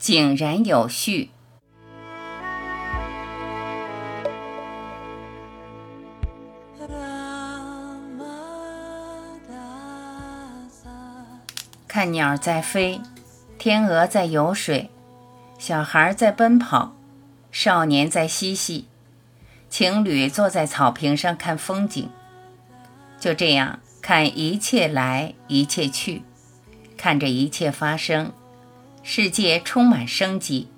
[0.00, 1.28] 井然有序。
[11.86, 13.02] 看鸟在飞，
[13.58, 14.88] 天鹅在游水，
[15.58, 16.94] 小孩在奔跑，
[17.52, 18.86] 少年在嬉戏，
[19.68, 22.08] 情侣坐在草坪上看风景。
[23.18, 26.22] 就这样看一切来，一切去，
[26.96, 28.32] 看着一切发生，
[29.02, 30.68] 世界充满生机。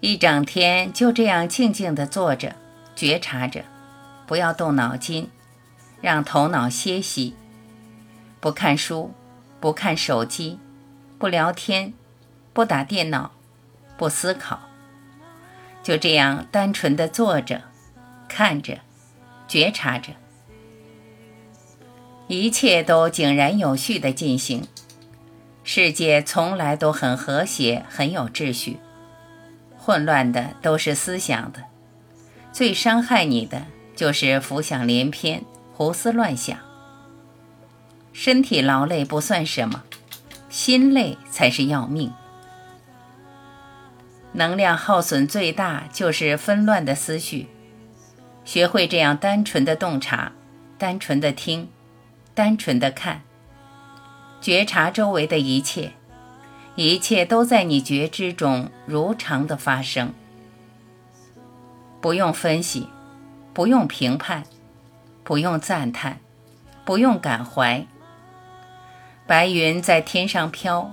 [0.00, 2.56] 一整天就这样静静地坐着，
[2.94, 3.64] 觉察着，
[4.26, 5.30] 不要动脑筋，
[6.00, 7.34] 让头脑歇息，
[8.40, 9.12] 不看书。
[9.60, 10.58] 不看手机，
[11.18, 11.94] 不聊天，
[12.52, 13.32] 不打电脑，
[13.96, 14.60] 不思考，
[15.82, 17.62] 就这样单纯的坐着，
[18.28, 18.80] 看着，
[19.48, 20.12] 觉察着，
[22.28, 24.68] 一切都井然有序的进行。
[25.66, 28.78] 世界从来都很和谐，很有秩序。
[29.78, 31.64] 混乱的都是思想的，
[32.52, 33.64] 最伤害你的
[33.96, 36.58] 就是浮想联翩，胡思乱想。
[38.12, 39.82] 身体劳累不算什么，
[40.50, 42.12] 心累才是要命。
[44.32, 47.48] 能量耗损最大就是纷乱的思绪。
[48.44, 50.32] 学会这样单纯的洞察，
[50.76, 51.70] 单纯的听，
[52.34, 53.22] 单纯的看，
[54.44, 55.94] 觉察周围的一切，
[56.76, 60.12] 一切都在你觉知中如常的发生。
[62.02, 62.86] 不用分析，
[63.54, 64.44] 不用评判，
[65.22, 66.20] 不用赞叹，
[66.84, 67.86] 不用感怀。
[69.26, 70.92] 白云在天上飘，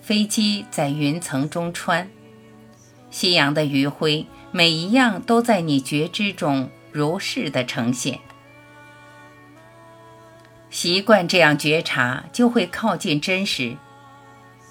[0.00, 2.08] 飞机在云层中穿，
[3.10, 8.20] 夕阳的余晖，每一样都在你觉知中如是的呈现。
[10.76, 13.78] 习惯这样觉察，就会靠近真实，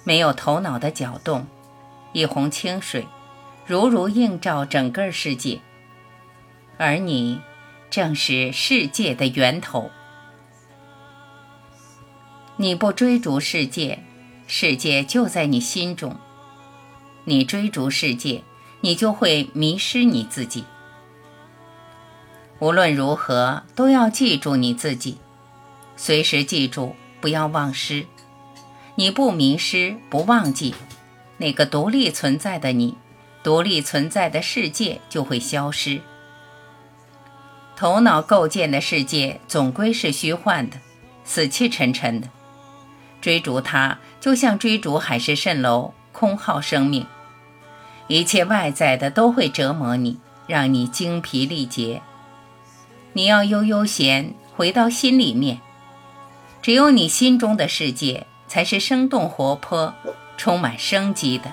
[0.04, 1.44] 没有头脑的搅动，
[2.12, 3.08] 一泓清水，
[3.66, 5.60] 如如映照整个世界，
[6.78, 7.40] 而你
[7.90, 9.90] 正是世界的源头。
[12.54, 13.98] 你不追逐世界，
[14.46, 16.12] 世界就在你心中；
[17.24, 18.44] 你追逐世界，
[18.80, 20.64] 你就会迷失你自己。
[22.60, 25.18] 无论如何，都要记住你自己，
[25.96, 28.06] 随时记住，不要忘失。
[28.94, 30.74] 你不迷失，不忘记，
[31.38, 32.96] 那个独立存在的你，
[33.42, 36.00] 独立存在的世界就会消失。
[37.76, 40.78] 头脑构建的世界总归是虚幻的，
[41.24, 42.28] 死气沉沉的。
[43.20, 47.06] 追逐它，就像追逐海市蜃楼，空耗生命。
[48.06, 52.00] 一切外在的都会折磨你，让你精疲力竭。
[53.14, 55.60] 你要悠悠闲，回到心里面。
[56.66, 59.94] 只有你心中的世界，才是生动活泼、
[60.36, 61.52] 充满生机的。